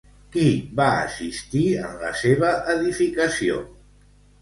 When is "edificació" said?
2.79-3.65